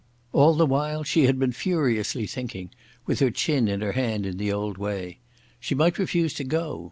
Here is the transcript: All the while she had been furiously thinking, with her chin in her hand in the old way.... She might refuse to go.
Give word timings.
All 0.33 0.55
the 0.55 0.65
while 0.65 1.03
she 1.03 1.27
had 1.27 1.37
been 1.37 1.51
furiously 1.51 2.25
thinking, 2.25 2.71
with 3.05 3.19
her 3.19 3.29
chin 3.29 3.67
in 3.67 3.81
her 3.81 3.91
hand 3.91 4.25
in 4.25 4.37
the 4.37 4.51
old 4.51 4.79
way.... 4.79 5.19
She 5.59 5.75
might 5.75 5.99
refuse 5.99 6.33
to 6.33 6.43
go. 6.43 6.79